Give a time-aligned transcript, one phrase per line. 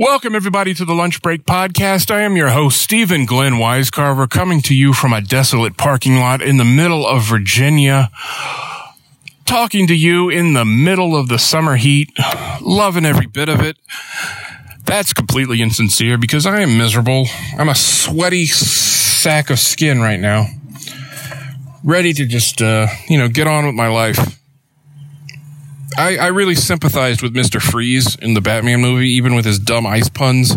[0.00, 2.12] Welcome, everybody, to the Lunch Break Podcast.
[2.12, 6.40] I am your host, Steven Glenn Wisecarver, coming to you from a desolate parking lot
[6.40, 8.08] in the middle of Virginia.
[9.44, 12.16] Talking to you in the middle of the summer heat,
[12.60, 13.76] loving every bit of it.
[14.84, 17.26] That's completely insincere because I am miserable.
[17.58, 20.46] I'm a sweaty sack of skin right now.
[21.82, 24.37] Ready to just, uh, you know, get on with my life.
[25.98, 27.60] I, I really sympathized with Mr.
[27.60, 30.52] Freeze in the Batman movie, even with his dumb ice puns.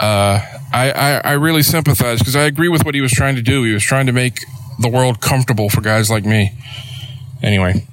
[0.00, 0.40] Uh,
[0.72, 3.62] I, I, I really sympathized because I agree with what he was trying to do.
[3.62, 4.40] He was trying to make
[4.80, 6.52] the world comfortable for guys like me.
[7.42, 7.86] Anyway,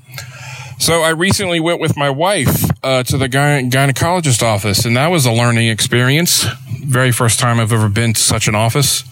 [0.79, 5.07] so I recently went with my wife uh, to the gyne- gynecologist office, and that
[5.07, 6.45] was a learning experience.
[6.83, 9.03] Very first time I've ever been to such an office.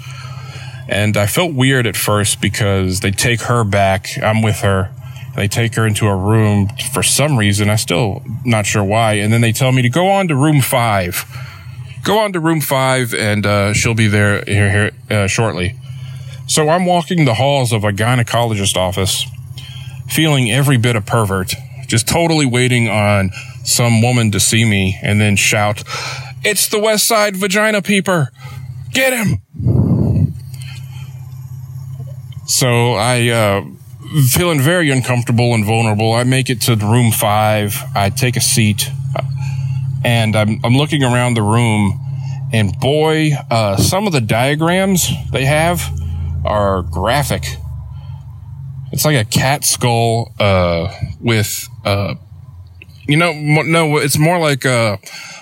[0.89, 4.08] And I felt weird at first because they take her back.
[4.22, 4.91] I'm with her.
[5.35, 7.70] They take her into a room for some reason.
[7.70, 9.13] I still not sure why.
[9.13, 11.23] And then they tell me to go on to room five.
[12.03, 15.75] Go on to room five, and uh, she'll be there here, here uh, shortly.
[16.47, 19.25] So I'm walking the halls of a gynecologist office,
[20.08, 21.53] feeling every bit a pervert,
[21.88, 23.30] just totally waiting on
[23.64, 25.83] some woman to see me and then shout,
[26.44, 28.31] "It's the West Side Vagina Peeper!
[28.92, 30.33] Get him!"
[32.48, 33.30] So I.
[33.30, 33.66] Uh,
[34.30, 36.14] feeling very uncomfortable and vulnerable.
[36.14, 37.76] I make it to room five.
[37.95, 38.90] I take a seat
[40.04, 42.00] and I'm, I'm looking around the room
[42.54, 45.82] and boy, uh, some of the diagrams they have
[46.45, 47.45] are graphic.
[48.92, 52.16] It's like a cat skull, uh, with, uh,
[53.08, 54.98] you know, no, it's more like, uh,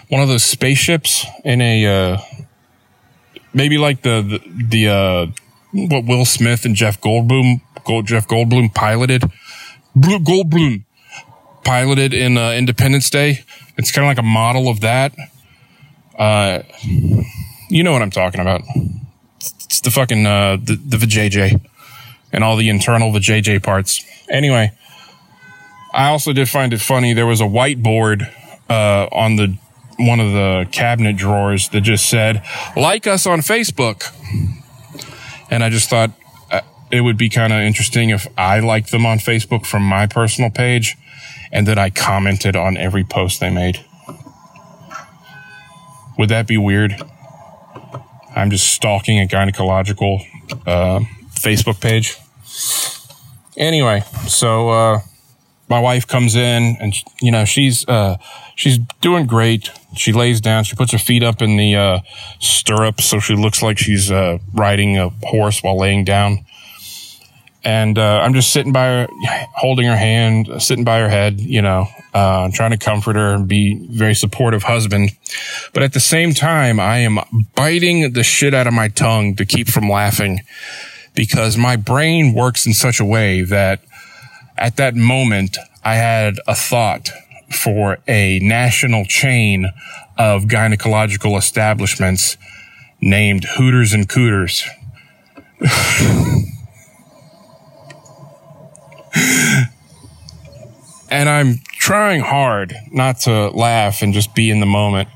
[0.10, 2.18] one of those spaceships in a, uh,
[3.54, 5.26] maybe like the, the, the uh,
[5.72, 9.24] what Will Smith and Jeff Goldblum Gold, Jeff Goldblum piloted.
[9.96, 10.84] Blue Goldblum
[11.64, 13.44] piloted in uh, Independence Day.
[13.78, 15.14] It's kind of like a model of that.
[16.18, 16.64] Uh,
[17.70, 18.62] you know what I'm talking about.
[19.38, 21.62] It's the fucking uh, the the vajayjay
[22.32, 24.04] and all the internal vajayjay parts.
[24.30, 24.72] Anyway,
[25.94, 27.14] I also did find it funny.
[27.14, 28.32] There was a whiteboard
[28.70, 29.58] uh, on the
[29.98, 32.44] one of the cabinet drawers that just said
[32.76, 34.12] "Like us on Facebook,"
[35.50, 36.12] and I just thought
[36.92, 40.50] it would be kind of interesting if I liked them on Facebook from my personal
[40.50, 40.98] page
[41.52, 43.84] and that I commented on every post they made.
[46.18, 46.96] Would that be weird?
[48.36, 50.22] I'm just stalking a gynecological
[50.66, 51.02] uh,
[51.32, 52.18] Facebook page.
[53.58, 55.00] Anyway, so uh,
[55.70, 58.18] my wife comes in and you know she's uh,
[58.56, 59.72] she's doing great.
[59.96, 60.64] She lays down.
[60.64, 62.00] She puts her feet up in the uh,
[62.40, 66.46] stirrup so she looks like she's uh, riding a horse while laying down
[67.64, 69.08] and uh, I'm just sitting by her,
[69.56, 73.48] holding her hand, sitting by her head, you know, uh, trying to comfort her and
[73.48, 75.12] be very supportive husband.
[75.74, 77.20] But at the same time, I am
[77.56, 80.40] biting the shit out of my tongue to keep from laughing
[81.16, 83.82] because my brain works in such a way that
[84.58, 87.10] at that moment, I had a thought
[87.52, 89.72] for a national chain
[90.18, 92.38] of gynecological establishments
[93.02, 94.64] named Hooters and Cooters.
[101.10, 105.10] and I'm trying hard not to laugh and just be in the moment.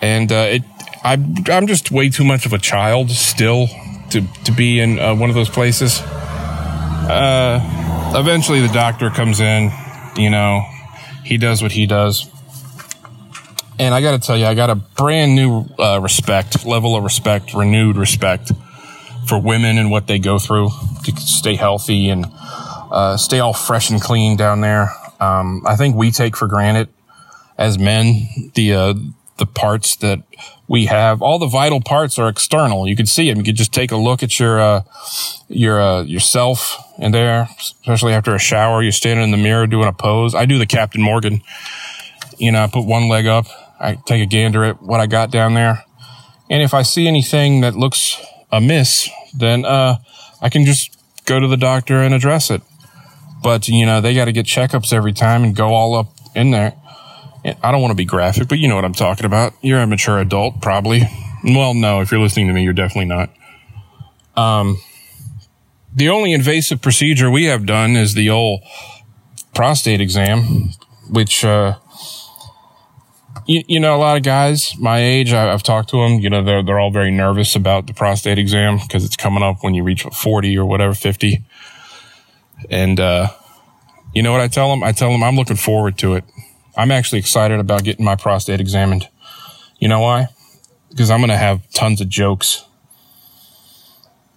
[0.00, 0.62] And uh, it,
[1.04, 1.14] I,
[1.48, 3.68] I'm just way too much of a child still
[4.10, 6.00] to to be in uh, one of those places.
[6.00, 7.60] Uh,
[8.16, 9.70] eventually, the doctor comes in.
[10.16, 10.64] You know,
[11.24, 12.30] he does what he does.
[13.78, 17.04] And I got to tell you, I got a brand new uh, respect, level of
[17.04, 18.50] respect, renewed respect
[19.28, 20.70] for women and what they go through
[21.04, 22.24] to stay healthy and
[22.96, 24.90] uh, stay all fresh and clean down there.
[25.20, 26.88] Um, I think we take for granted
[27.58, 28.94] as men the uh,
[29.36, 30.22] the parts that
[30.66, 31.20] we have.
[31.20, 32.88] All the vital parts are external.
[32.88, 33.36] You can see them.
[33.36, 34.82] You could just take a look at your uh,
[35.46, 38.82] your uh, yourself in there, especially after a shower.
[38.82, 40.34] You're standing in the mirror doing a pose.
[40.34, 41.42] I do the Captain Morgan.
[42.38, 43.46] You know, I put one leg up.
[43.78, 45.84] I take a gander at what I got down there,
[46.48, 48.18] and if I see anything that looks
[48.50, 49.98] amiss, then uh,
[50.40, 50.96] I can just
[51.26, 52.62] go to the doctor and address it.
[53.42, 56.50] But, you know, they got to get checkups every time and go all up in
[56.50, 56.74] there.
[57.62, 59.52] I don't want to be graphic, but you know what I'm talking about.
[59.62, 61.02] You're a mature adult, probably.
[61.44, 63.30] Well, no, if you're listening to me, you're definitely not.
[64.36, 64.78] Um,
[65.94, 68.62] the only invasive procedure we have done is the old
[69.54, 70.70] prostate exam,
[71.08, 71.76] which, uh,
[73.46, 76.28] you, you know, a lot of guys my age, I, have talked to them, you
[76.28, 79.74] know, they're, they're all very nervous about the prostate exam because it's coming up when
[79.74, 81.44] you reach 40 or whatever, 50.
[82.70, 83.28] And, uh,
[84.14, 84.82] you know what I tell them?
[84.82, 86.24] I tell them I'm looking forward to it.
[86.76, 89.08] I'm actually excited about getting my prostate examined.
[89.78, 90.28] You know why?
[90.90, 92.64] Because I'm gonna have tons of jokes.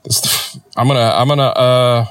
[0.77, 2.05] I'm gonna, I'm gonna, uh,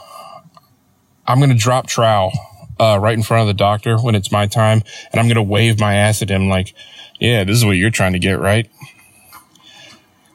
[1.26, 2.32] I'm gonna drop trowel,
[2.80, 5.80] uh, right in front of the doctor when it's my time, and I'm gonna wave
[5.80, 6.74] my ass at him like,
[7.18, 8.70] yeah, this is what you're trying to get, right?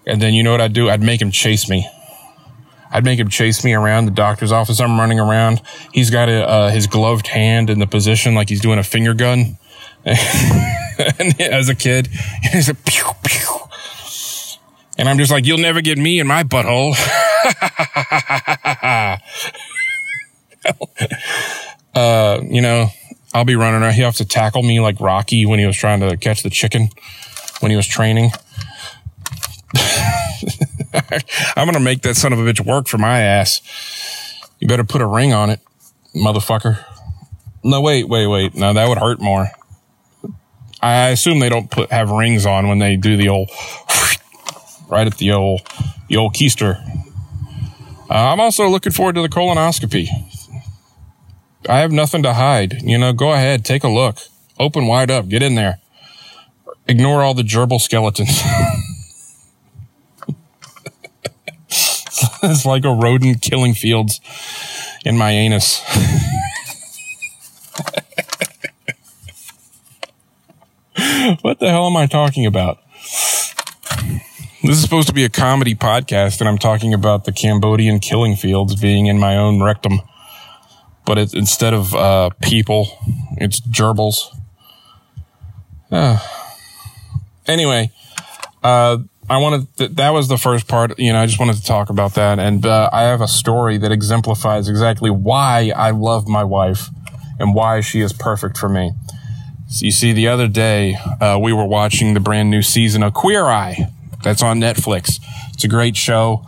[0.06, 0.90] And then you know what I'd do?
[0.90, 1.88] I'd make him chase me.
[2.94, 4.80] I'd make him chase me around the doctor's office.
[4.80, 5.62] I'm running around.
[5.92, 9.16] He's got a, uh, his gloved hand in the position like he's doing a finger
[9.16, 9.58] gun.
[10.06, 12.08] and as a kid,
[12.52, 13.48] he's a pew, pew.
[14.96, 16.94] And I'm just like, you'll never get me in my butthole.
[21.96, 22.90] uh, you know,
[23.34, 23.96] I'll be running around.
[23.96, 26.90] He'll have to tackle me like Rocky when he was trying to catch the chicken
[27.60, 28.30] when he was training.
[31.56, 33.62] I'm going to make that son of a bitch work for my ass.
[34.60, 35.60] You better put a ring on it,
[36.16, 36.84] motherfucker.
[37.64, 38.56] No, wait, wait, wait.
[38.56, 39.48] No, that would hurt more.
[40.82, 43.50] I assume they don't put have rings on when they do the old
[44.90, 45.62] right at the old
[46.10, 46.78] the old keister.
[48.10, 50.10] Uh, I'm also looking forward to the colonoscopy.
[51.70, 52.82] I have nothing to hide.
[52.82, 54.18] You know, go ahead, take a look.
[54.60, 55.80] Open wide up, get in there.
[56.86, 58.42] Ignore all the gerbil skeletons.
[62.46, 64.20] it's like a rodent killing fields
[65.06, 65.82] in my anus.
[71.42, 72.80] what the hell am I talking about?
[74.62, 78.36] This is supposed to be a comedy podcast, and I'm talking about the Cambodian killing
[78.36, 80.02] fields being in my own rectum.
[81.06, 82.90] But it, instead of uh, people,
[83.38, 84.38] it's gerbils.
[85.90, 86.20] Uh,
[87.48, 87.92] anyway,
[88.62, 88.98] uh,
[89.30, 90.98] I wanted th- that was the first part.
[91.00, 93.78] You know, I just wanted to talk about that, and uh, I have a story
[93.78, 96.90] that exemplifies exactly why I love my wife
[97.40, 98.92] and why she is perfect for me.
[99.70, 103.14] So you see, the other day uh, we were watching the brand new season of
[103.14, 103.90] Queer Eye.
[104.24, 105.20] That's on Netflix.
[105.54, 106.46] It's a great show.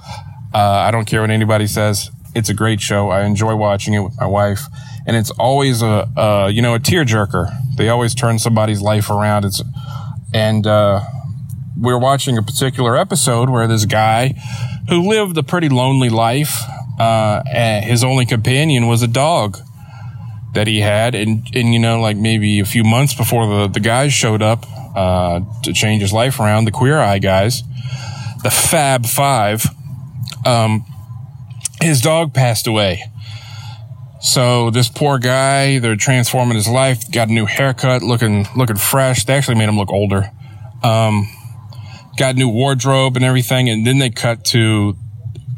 [0.53, 2.09] Uh, I don't care what anybody says.
[2.35, 3.09] It's a great show.
[3.09, 4.61] I enjoy watching it with my wife,
[5.07, 7.49] and it's always a, a you know a tearjerker.
[7.77, 9.45] They always turn somebody's life around.
[9.45, 9.61] It's
[10.33, 10.67] and
[11.75, 14.35] uh, we're watching a particular episode where this guy
[14.89, 16.61] who lived a pretty lonely life,
[16.99, 17.43] uh,
[17.81, 19.57] his only companion was a dog
[20.53, 21.15] that he had.
[21.15, 24.65] And, and, you know, like maybe a few months before the, the guys showed up,
[24.95, 27.63] uh, to change his life around, the Queer Eye guys,
[28.43, 29.65] the Fab Five,
[30.45, 30.85] um,
[31.81, 33.03] his dog passed away.
[34.21, 39.25] So this poor guy, they're transforming his life, got a new haircut, looking, looking fresh.
[39.25, 40.31] They actually made him look older.
[40.81, 41.27] Um,
[42.17, 43.69] got a new wardrobe and everything.
[43.69, 44.95] And then they cut to,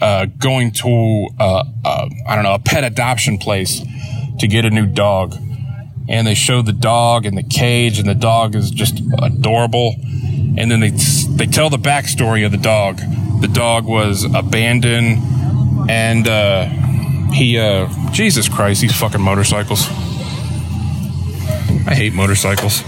[0.02, 3.82] uh, going to, uh, uh, I don't know, a pet adoption place
[4.40, 5.36] to get a new dog.
[6.10, 9.96] And they show the dog in the cage and the dog is just adorable.
[10.58, 12.98] And then they, they tell the backstory of the dog.
[13.42, 15.20] The dog was abandoned
[15.90, 16.70] and, uh,
[17.34, 19.88] he, uh, Jesus Christ, these fucking motorcycles.
[21.86, 22.84] I hate motorcycles.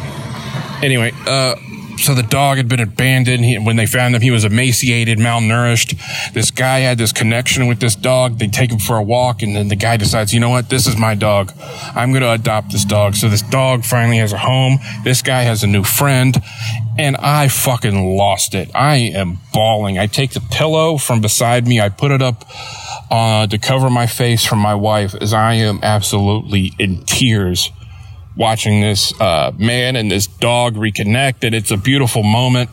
[0.82, 1.56] Anyway, uh,
[2.00, 3.46] so the dog had been abandoned.
[3.46, 6.34] He, when they found him, he was emaciated, malnourished.
[6.34, 8.40] This guy had this connection with this dog.
[8.40, 10.70] They take him for a walk, and then the guy decides, you know what?
[10.70, 11.52] This is my dog.
[11.96, 13.16] I'm going to adopt this dog.
[13.16, 14.80] So this dog finally has a home.
[15.04, 16.42] This guy has a new friend,
[16.98, 18.72] and I fucking lost it.
[18.74, 19.98] I am bawling.
[19.98, 21.80] I take the pillow from beside me.
[21.80, 22.46] I put it up
[23.12, 27.72] uh, to cover my face from my wife as I am absolutely in tears
[28.40, 32.70] watching this uh, man and this dog reconnect, and it's a beautiful moment.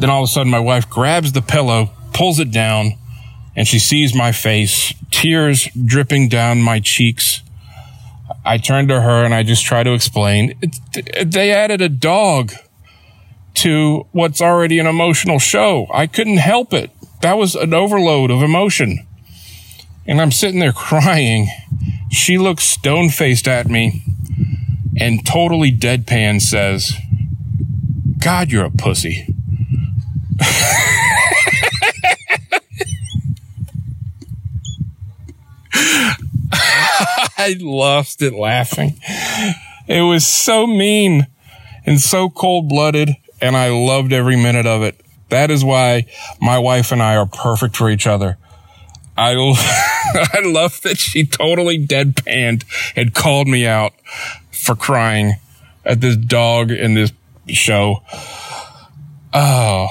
[0.00, 2.94] Then all of a sudden, my wife grabs the pillow, pulls it down,
[3.54, 7.42] and she sees my face, tears dripping down my cheeks.
[8.44, 10.58] I turn to her and I just try to explain.
[11.24, 12.52] They added a dog
[13.54, 15.86] to what's already an emotional show.
[15.94, 16.90] I couldn't help it.
[17.22, 19.06] That was an overload of emotion.
[20.06, 21.48] And I'm sitting there crying.
[22.10, 24.02] She looks stone faced at me
[24.98, 26.94] and totally deadpan says,
[28.18, 29.26] God, you're a pussy.
[37.36, 38.98] I lost it laughing.
[39.86, 41.26] It was so mean
[41.84, 43.10] and so cold blooded,
[43.40, 45.00] and I loved every minute of it.
[45.28, 46.06] That is why
[46.40, 48.38] my wife and I are perfect for each other.
[49.16, 49.32] I,
[50.32, 52.64] I love that she totally deadpanned
[52.96, 53.92] and called me out
[54.64, 55.34] for crying
[55.84, 57.12] at this dog in this
[57.48, 58.02] show.
[59.32, 59.88] Oh,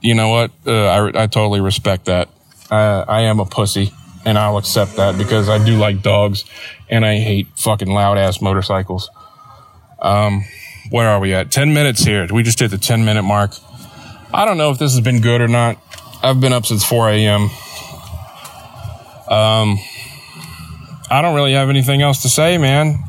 [0.00, 0.50] you know what?
[0.66, 2.28] Uh, I, I totally respect that.
[2.70, 3.92] Uh, I am a pussy
[4.24, 6.44] and I'll accept that because I do like dogs
[6.88, 9.10] and I hate fucking loud ass motorcycles.
[10.00, 10.44] Um,
[10.90, 11.50] where are we at?
[11.50, 12.26] 10 minutes here.
[12.32, 13.52] We just hit the 10 minute mark.
[14.32, 15.78] I don't know if this has been good or not.
[16.22, 17.42] I've been up since 4 a.m.
[19.28, 19.78] Um,
[21.10, 23.02] I don't really have anything else to say, man.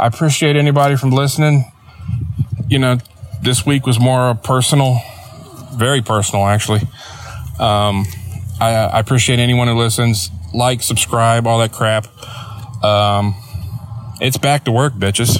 [0.00, 1.70] I appreciate anybody from listening.
[2.68, 2.96] You know,
[3.42, 4.98] this week was more personal,
[5.74, 6.80] very personal, actually.
[7.58, 8.06] Um,
[8.58, 10.30] I, I appreciate anyone who listens.
[10.54, 12.06] Like, subscribe, all that crap.
[12.82, 13.34] Um,
[14.22, 15.38] it's back to work, bitches.